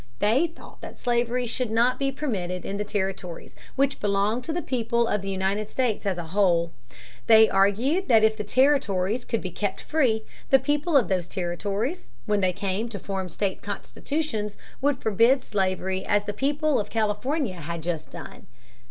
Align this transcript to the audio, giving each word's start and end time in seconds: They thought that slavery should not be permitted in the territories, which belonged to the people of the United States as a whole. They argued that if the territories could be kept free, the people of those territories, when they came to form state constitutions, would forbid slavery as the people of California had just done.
They 0.17 0.47
thought 0.47 0.81
that 0.81 0.97
slavery 0.97 1.45
should 1.45 1.69
not 1.69 1.99
be 1.99 2.11
permitted 2.11 2.65
in 2.65 2.77
the 2.77 2.83
territories, 2.83 3.53
which 3.75 3.99
belonged 3.99 4.43
to 4.45 4.51
the 4.51 4.63
people 4.63 5.05
of 5.05 5.21
the 5.21 5.29
United 5.29 5.69
States 5.69 6.07
as 6.07 6.17
a 6.17 6.23
whole. 6.33 6.71
They 7.27 7.47
argued 7.47 8.07
that 8.07 8.23
if 8.23 8.35
the 8.35 8.43
territories 8.43 9.23
could 9.23 9.41
be 9.43 9.51
kept 9.51 9.79
free, 9.81 10.23
the 10.49 10.57
people 10.57 10.97
of 10.97 11.07
those 11.07 11.27
territories, 11.27 12.09
when 12.25 12.41
they 12.41 12.51
came 12.51 12.89
to 12.89 12.97
form 12.97 13.29
state 13.29 13.61
constitutions, 13.61 14.57
would 14.81 14.97
forbid 15.03 15.43
slavery 15.43 16.03
as 16.03 16.23
the 16.23 16.33
people 16.33 16.79
of 16.79 16.89
California 16.89 17.53
had 17.61 17.83
just 17.83 18.09
done. 18.09 18.47